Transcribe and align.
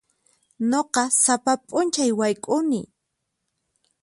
Nuqa 0.69 1.03
sapa 1.23 1.53
p'unchay 1.67 2.11
wayk'uni. 2.19 2.81